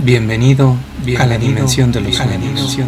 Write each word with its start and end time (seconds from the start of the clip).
Bienvenido, 0.00 0.76
a 1.18 1.26
la 1.26 1.36
dimensión 1.38 1.90
de 1.90 2.00
los 2.00 2.14
sueños. 2.14 2.78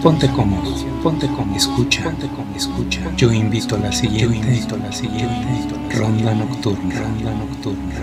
Ponte 0.00 0.30
cómodo, 0.30 0.72
ponte 1.02 1.26
cómodo, 1.26 1.56
escucha, 1.56 2.04
ponte 2.04 2.28
cómodo, 2.28 2.56
escucha. 2.56 3.00
Yo 3.16 3.32
invito 3.32 3.74
a 3.74 3.78
la 3.80 3.92
siguiente, 3.92 4.24
yo 4.24 4.32
invito 4.32 4.76
a 4.76 4.78
la 4.78 4.92
siguiente 4.92 5.68
ronda 5.90 6.32
nocturna, 6.32 7.00
ronda 7.00 7.34
nocturna. 7.34 7.94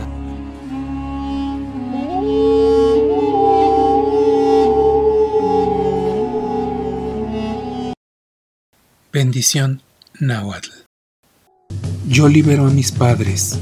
Bendición 9.14 9.82
Nahuatl. 10.20 10.72
Yo 12.10 12.28
libero 12.28 12.68
a 12.68 12.70
mis 12.70 12.92
padres 12.92 13.60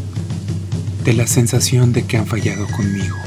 de 1.03 1.13
la 1.13 1.27
sensación 1.27 1.93
de 1.93 2.07
que 2.07 2.17
han 2.17 2.25
fallado 2.25 2.65
conmigo. 2.75 3.17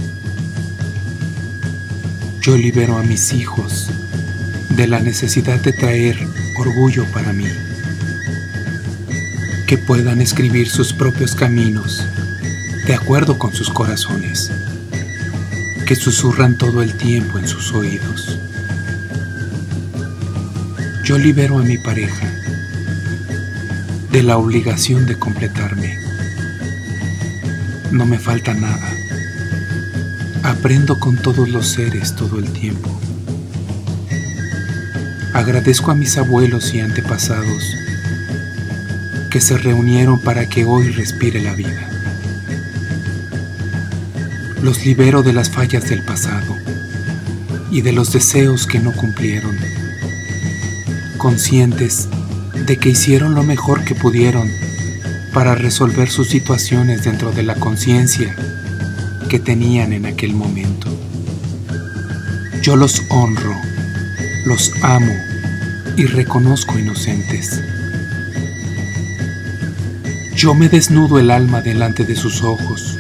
Yo 2.45 2.59
libero 2.59 2.99
a 2.99 3.03
mis 3.03 3.33
hijos 3.33 3.89
de 4.77 4.87
la 4.87 5.01
necesidad 5.01 5.59
de 5.61 5.73
traer 5.73 6.19
orgullo 6.59 7.07
para 7.07 7.33
mí. 7.33 7.49
Que 9.67 9.79
puedan 9.79 10.21
escribir 10.21 10.69
sus 10.69 10.93
propios 10.93 11.35
caminos 11.35 12.05
de 12.87 12.93
acuerdo 12.93 13.39
con 13.39 13.55
sus 13.55 13.71
corazones, 13.71 14.51
que 15.87 15.97
susurran 15.97 16.59
todo 16.59 16.83
el 16.83 16.93
tiempo 16.99 17.39
en 17.39 17.49
sus 17.49 17.73
oídos. 17.73 18.39
Yo 21.03 21.17
libero 21.17 21.59
a 21.59 21.63
mi 21.63 21.79
pareja 21.79 22.31
de 24.13 24.23
la 24.23 24.37
obligación 24.37 25.07
de 25.07 25.19
completarme. 25.19 25.99
No 27.91 28.05
me 28.05 28.19
falta 28.19 28.53
nada 28.53 29.04
Aprendo 30.45 31.01
con 31.01 31.17
todos 31.17 31.49
los 31.49 31.69
seres 31.69 32.15
todo 32.17 32.39
el 32.39 32.53
tiempo. 32.53 32.91
Agradezco 35.33 35.91
a 35.91 35.95
mis 35.95 36.19
abuelos 36.19 36.75
y 36.75 36.81
antepasados 36.81 37.65
que 39.31 39.41
se 39.41 39.57
reunieron 39.57 40.21
para 40.21 40.47
que 40.47 40.67
hoy 40.67 40.91
respire 40.91 41.41
la 41.41 41.55
vida. 41.55 41.89
Los 44.61 44.85
libero 44.85 45.23
de 45.23 45.33
las 45.33 45.49
fallas 45.49 45.89
del 45.89 46.03
pasado 46.03 46.55
y 47.71 47.81
de 47.81 47.93
los 47.93 48.13
deseos 48.13 48.67
que 48.67 48.81
no 48.81 48.93
cumplieron, 48.93 49.57
conscientes 51.17 52.07
de 52.67 52.77
que 52.77 52.91
hicieron 52.91 53.35
lo 53.35 53.45
mejor 53.45 53.83
que 53.85 53.95
pudieron 53.95 54.47
para 55.33 55.55
resolver 55.55 56.11
sus 56.11 56.29
situaciones 56.29 57.03
dentro 57.03 57.33
de 57.33 57.45
la 57.45 57.55
conciencia 57.55 58.37
que 59.29 59.39
tenían 59.39 59.93
en 59.93 60.07
aquel 60.07 60.35
momento. 60.35 60.89
Yo 62.63 62.77
los 62.77 63.03
honro, 63.11 63.55
los 64.47 64.73
amo 64.83 65.15
y 65.97 66.07
reconozco 66.07 66.79
inocentes. 66.79 67.61
Yo 70.37 70.55
me 70.55 70.69
desnudo 70.69 71.19
el 71.19 71.31
alma 71.31 71.61
delante 71.61 72.05
de 72.05 72.17
sus 72.17 72.43
ojos. 72.43 72.99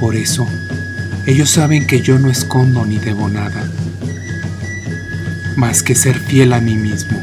Por 0.00 0.16
eso, 0.16 0.46
ellos 1.26 1.50
saben 1.50 1.86
que 1.86 2.00
yo 2.00 2.18
no 2.18 2.30
escondo 2.30 2.84
ni 2.84 2.98
debo 2.98 3.28
nada, 3.28 3.70
más 5.56 5.82
que 5.82 5.94
ser 5.94 6.18
fiel 6.18 6.52
a 6.52 6.60
mí 6.60 6.74
mismo 6.74 7.18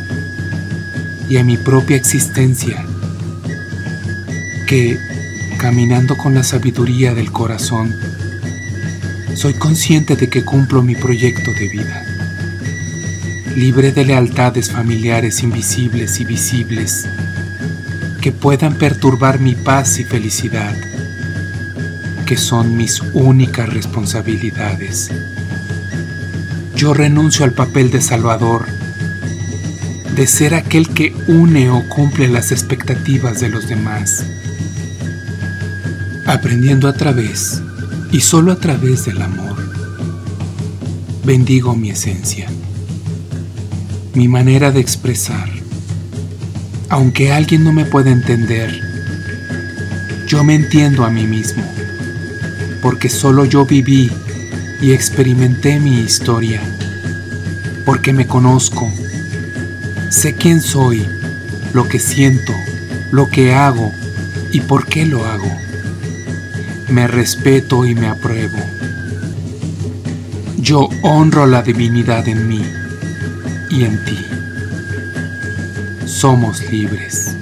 y 1.30 1.38
a 1.38 1.44
mi 1.44 1.58
propia 1.58 1.98
existencia, 1.98 2.84
que 4.68 5.00
caminando 5.62 6.18
con 6.18 6.34
la 6.34 6.42
sabiduría 6.42 7.14
del 7.14 7.32
corazón, 7.32 7.96
soy 9.36 9.54
consciente 9.54 10.16
de 10.16 10.28
que 10.28 10.44
cumplo 10.44 10.82
mi 10.82 10.96
proyecto 10.96 11.54
de 11.54 11.68
vida, 11.68 12.04
libre 13.56 13.92
de 13.92 14.04
lealtades 14.04 14.72
familiares 14.72 15.44
invisibles 15.44 16.20
y 16.20 16.26
visibles 16.26 17.08
que 18.22 18.32
puedan 18.32 18.74
perturbar 18.74 19.40
mi 19.40 19.54
paz 19.54 20.00
y 20.00 20.04
felicidad, 20.04 20.76
que 22.26 22.38
son 22.38 22.76
mis 22.76 23.00
únicas 23.14 23.72
responsabilidades. 23.72 25.12
Yo 26.76 26.96
renuncio 26.96 27.46
al 27.46 27.54
papel 27.54 27.92
de 27.92 28.02
Salvador, 28.02 28.66
de 30.16 30.26
ser 30.26 30.56
aquel 30.56 30.90
que 30.90 31.14
une 31.28 31.70
o 31.70 31.88
cumple 31.88 32.30
las 32.30 32.52
expectativas 32.52 33.40
de 33.40 33.50
los 33.50 33.68
demás 33.68 34.26
aprendiendo 36.34 36.88
a 36.88 36.94
través 36.94 37.62
y 38.12 38.22
solo 38.22 38.52
a 38.52 38.56
través 38.56 39.06
del 39.06 39.22
amor. 39.22 39.56
Bendigo 41.26 41.76
mi 41.76 41.90
esencia, 41.90 42.48
mi 44.14 44.28
manera 44.28 44.72
de 44.72 44.80
expresar. 44.80 45.50
Aunque 46.90 47.32
alguien 47.32 47.64
no 47.64 47.74
me 47.74 47.86
pueda 47.86 48.12
entender, 48.12 48.82
yo 50.28 50.44
me 50.44 50.56
entiendo 50.56 51.06
a 51.06 51.10
mí 51.10 51.26
mismo, 51.26 51.64
porque 52.82 53.10
solo 53.10 53.46
yo 53.46 53.66
viví 53.66 54.10
y 54.82 54.92
experimenté 54.92 55.80
mi 55.80 56.00
historia, 56.00 56.62
porque 57.86 58.14
me 58.14 58.26
conozco, 58.26 58.92
sé 60.10 60.36
quién 60.36 60.62
soy, 60.62 61.06
lo 61.74 61.88
que 61.88 62.00
siento, 62.00 62.54
lo 63.12 63.30
que 63.30 63.54
hago 63.54 63.92
y 64.52 64.62
por 64.62 64.88
qué 64.88 65.06
lo 65.06 65.26
hago 65.26 65.71
me 66.92 67.08
respeto 67.08 67.86
y 67.86 67.96
me 67.96 68.08
apruebo. 68.08 68.58
Yo 70.60 70.90
honro 71.04 71.46
la 71.46 71.62
divinidad 71.62 72.28
en 72.28 72.48
mí 72.48 72.62
y 73.70 73.84
en 73.84 74.04
ti. 74.06 74.18
Somos 76.06 76.70
libres. 76.72 77.38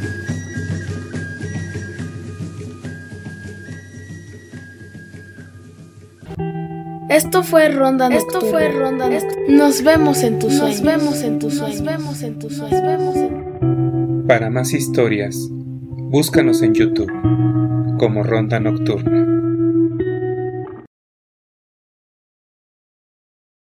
Esto 7.09 7.43
fue 7.43 7.69
Ronda 7.69 8.07
Esto 8.09 8.39
fue 8.39 8.71
Ronda 8.71 9.09
Nos 9.49 9.83
vemos 9.83 10.21
en 10.23 10.37
tus 10.39 10.53
sueños. 10.53 10.81
Nos 10.81 10.99
vemos 10.99 11.21
en 11.23 11.39
tus 11.39 11.55
sueños. 11.55 11.81
Nos 11.81 11.91
vemos 11.91 12.21
en 12.21 12.39
tus 12.39 12.53
sueños. 12.53 14.25
Para 14.27 14.49
más 14.51 14.73
historias, 14.73 15.35
búscanos 15.49 16.61
en 16.61 16.75
YouTube 16.75 17.11
como 17.97 18.23
Ronda 18.23 18.59
Nocturna. 18.59 19.38